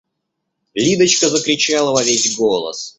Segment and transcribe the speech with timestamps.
[0.73, 2.89] Лидочка закричала во весь голос.